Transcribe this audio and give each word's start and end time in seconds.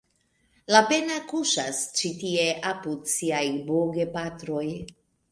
Lapenna 0.75 1.17
kuŝas 1.31 1.81
ĉi 1.99 2.09
tie 2.21 2.45
apud 2.69 3.11
siaj 3.11 3.43
bogepatroj. 3.69 4.65